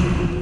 [0.00, 0.37] Thank you.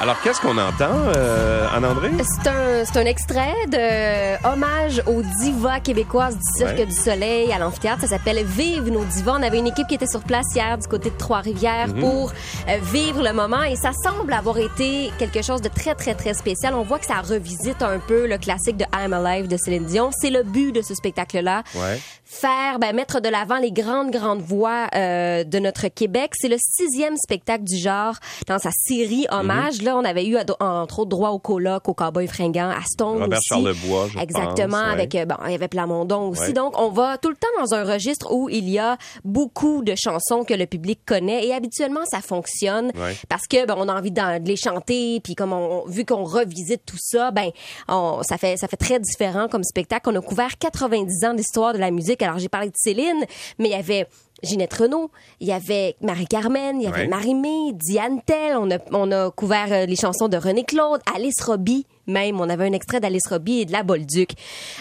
[0.00, 2.10] Alors, qu'est-ce qu'on entend, euh, Anne-André?
[2.22, 6.86] C'est un, c'est un extrait de hommage aux divas québécoises du Cirque Ouais.
[6.86, 8.02] du Soleil à l'amphithéâtre.
[8.02, 9.34] Ça s'appelle Vive nos divas.
[9.36, 12.00] On avait une équipe qui était sur place hier du côté de Trois-Rivières Mhm.
[12.00, 12.30] pour
[12.68, 16.34] euh, vivre le moment et ça semble avoir été quelque chose de très, très, très
[16.34, 16.74] spécial.
[16.76, 20.10] On voit que ça revisite un peu le classique de I'm Alive de Céline Dion.
[20.16, 21.64] C'est le but de ce spectacle-là.
[21.74, 22.00] Ouais.
[22.24, 26.32] Faire, ben, mettre de l'avant les grandes, grandes voix euh, de notre Québec.
[26.38, 28.14] C'est le sixième spectacle du genre
[28.46, 29.38] dans sa série Mhm.
[29.40, 29.78] hommage.
[29.88, 33.38] Là, on avait eu, entre autres, droit au coloc, au cowboy fringant, à Stone Robert
[33.38, 33.48] aussi.
[33.48, 36.42] Charlebois, je Exactement, pense, avec, euh, bon, il y avait Plamondon aussi.
[36.42, 36.52] Ouais.
[36.52, 39.94] Donc, on va tout le temps dans un registre où il y a beaucoup de
[39.96, 43.16] chansons que le public connaît et habituellement, ça fonctionne Ouais.
[43.30, 46.82] parce que, ben, on a envie de les chanter puis comme on, vu qu'on revisite
[46.84, 47.48] tout ça, ben,
[47.88, 50.10] on, ça fait, ça fait très différent comme spectacle.
[50.12, 52.20] On a couvert 90 ans d'histoire de la musique.
[52.20, 53.24] Alors, j'ai parlé de Céline,
[53.58, 54.06] mais il y avait
[54.42, 57.08] Ginette Renault, il y avait Marie-Carmen, il y avait Ouais.
[57.08, 61.40] Marie-Mé, Diane Tell, on a, on a couvert euh, les chansons de René Claude, Alice
[61.42, 64.30] Robbie même, on avait un extrait d'Alice Robbie et de La Bolduc.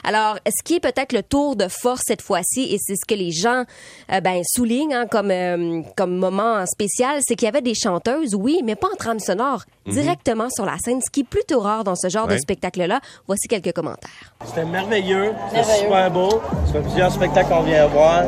[0.03, 3.13] Alors, ce qui est peut-être le tour de force cette fois-ci, et c'est ce que
[3.13, 3.66] les gens
[4.11, 8.33] euh, ben, soulignent hein, comme, euh, comme moment spécial, c'est qu'il y avait des chanteuses,
[8.33, 11.83] oui, mais pas en trame sonore, directement sur la scène, ce qui est plutôt rare
[11.83, 13.00] dans ce genre de spectacle-là.
[13.28, 14.33] Voici quelques commentaires.
[14.45, 16.41] C'était merveilleux, c'était super beau.
[16.72, 18.23] Fait plusieurs spectacles qu'on vient voir.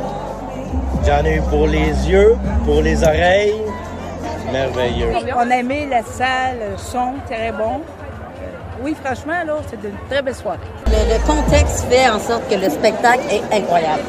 [1.10, 3.56] J'en ai eu pour les yeux, pour les oreilles.
[4.52, 5.08] Merveilleux.
[5.36, 7.82] On a aimé la salle, le son, très bon.
[8.84, 10.60] Oui, franchement, là, c'est une très belle soirée.
[10.86, 14.04] Le, le contexte fait en sorte que le spectacle est incroyable.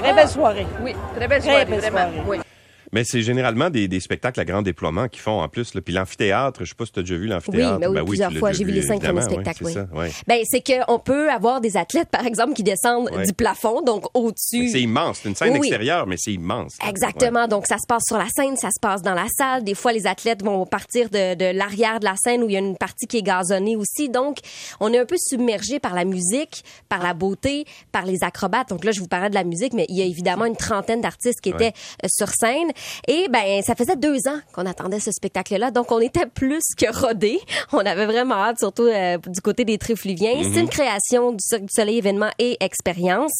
[0.00, 0.66] Très belle soirée.
[0.80, 1.96] Oui, très belle Très soirée, belle vraiment.
[1.98, 2.22] soirée.
[2.28, 2.38] Oui.
[2.92, 5.74] Mais c'est généralement des, des spectacles à grand déploiement qui font en plus.
[5.74, 5.80] Là.
[5.80, 7.78] Puis l'amphithéâtre, je sais pas si tu as déjà vu l'amphithéâtre.
[7.88, 8.52] Oui, Ben plusieurs fois.
[8.52, 10.10] J'ai vu les cinq premiers spectacles, c'est oui.
[10.10, 10.22] ça.
[10.26, 14.68] Ben, c'est qu'on peut avoir des athlètes, par exemple, qui descendent du plafond, donc au-dessus.
[14.68, 15.20] C'est immense.
[15.22, 16.76] C'est une scène extérieure, mais c'est immense.
[16.82, 16.88] là.
[16.88, 17.48] Exactement.
[17.48, 19.64] Donc, ça se passe sur la scène, ça se passe dans la salle.
[19.64, 22.56] Des fois, les athlètes vont partir de, de l'arrière de la scène où il y
[22.56, 24.08] a une partie qui est gazonnée aussi.
[24.08, 24.38] Donc,
[24.80, 28.68] on est un peu submergé par la musique, par la beauté, par les acrobates.
[28.68, 31.00] Donc là, je vous parlais de la musique, mais il y a évidemment une trentaine
[31.00, 32.70] d'artistes qui étaient euh, sur scène.
[33.08, 35.70] Et ben, ça faisait deux ans qu'on attendait ce spectacle-là.
[35.70, 37.40] Donc, on était plus que rodés.
[37.72, 40.42] On avait vraiment hâte, surtout euh, du côté des Trifluviens.
[40.42, 43.32] C'est une création du Cirque du Soleil événement et expérience.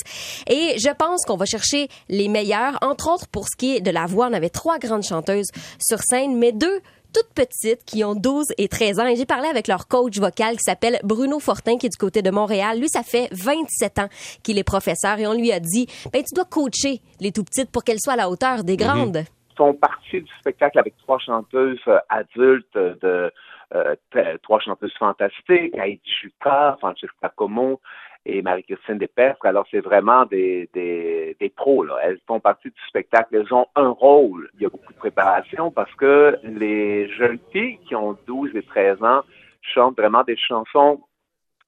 [0.49, 3.91] Et je pense qu'on va chercher les meilleurs, entre autres pour ce qui est de
[3.91, 4.29] la voix.
[4.31, 6.81] On avait trois grandes chanteuses sur scène, mais deux
[7.15, 9.07] toutes petites qui ont 12 et 13 ans.
[9.07, 12.21] Et j'ai parlé avec leur coach vocal qui s'appelle Bruno Fortin, qui est du côté
[12.23, 12.79] de Montréal.
[12.81, 14.09] Lui, ça fait 27 ans
[14.43, 17.71] qu'il est professeur et on lui a dit, ben, tu dois coacher les tout petites
[17.71, 19.25] pour qu'elles soient à la hauteur des grandes.
[19.57, 23.33] font partie du spectacle avec trois chanteuses euh, adultes de
[23.75, 27.81] euh, t- trois chanteuses fantastiques, Heidi Juka, Francesca Como
[28.27, 29.45] et Marie-Christine Despestre.
[29.47, 31.97] Alors, c'est vraiment des, des, des pros, là.
[32.03, 33.35] Elles font partie du spectacle.
[33.37, 34.49] Elles ont un rôle.
[34.55, 38.63] Il y a beaucoup de préparation parce que les jeunes filles qui ont 12 et
[38.63, 39.21] 13 ans
[39.63, 41.01] chantent vraiment des chansons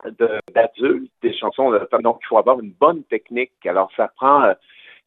[0.04, 3.52] de- d'adultes, des chansons de donc il faut avoir une bonne technique.
[3.66, 4.54] Alors, ça prend euh,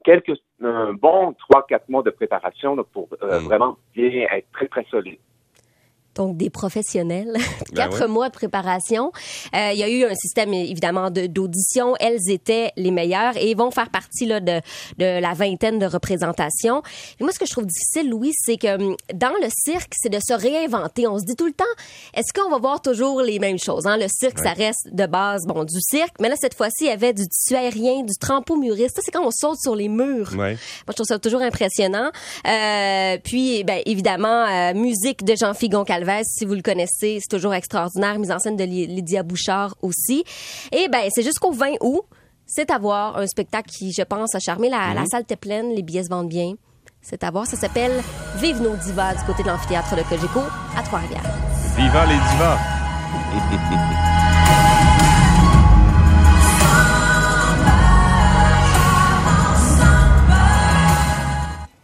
[0.04, 3.44] quelques un bon trois quatre mois de préparation là, pour euh, Mm.
[3.46, 5.20] vraiment bien être très très solide.
[6.20, 7.38] Donc des professionnels.
[7.76, 8.08] Quatre ouais.
[8.08, 9.12] mois de préparation.
[9.56, 11.96] Euh, il y a eu un système évidemment de- d'audition.
[12.00, 14.60] Elles étaient les meilleures et vont faire partie là, de,
[14.98, 16.82] de la vingtaine de représentations.
[17.20, 20.10] Et moi, ce que je trouve difficile, Louis, c'est que hum, dans le cirque, c'est
[20.10, 21.08] de se réinventer.
[21.08, 21.64] On se dit tout le temps,
[22.14, 23.96] est-ce qu'on va voir toujours les mêmes choses hein?
[23.98, 26.16] Le cirque, ça reste de base, bon, du cirque.
[26.20, 28.98] Mais là, cette fois-ci, il y avait du tissu aérien, du trampo muriste.
[28.98, 30.32] Ça, c'est quand on saute sur les murs.
[30.34, 30.52] Ouais.
[30.56, 30.58] Moi,
[30.90, 32.12] je trouve ça toujours impressionnant.
[32.46, 35.86] Euh, puis, ben, évidemment, euh, musique de Jean Figon
[36.24, 38.18] Si vous le connaissez, c'est toujours extraordinaire.
[38.20, 40.24] Mise en scène de Ly- Lydia Bouchard aussi.
[40.72, 42.02] Et ben, c'est jusqu'au 20 août.
[42.46, 45.70] C'est à voir un spectacle qui, je pense, a charmé la, la salle était pleine,
[45.76, 46.54] les billets se vendent bien.
[47.02, 47.46] C'est à voir.
[47.46, 47.92] Ça s'appelle
[48.38, 50.42] Vive nos divas du côté de l'amphithéâtre de Cogeco
[50.78, 51.24] à Trois-Rivières.
[51.78, 52.58] Vivant les divas.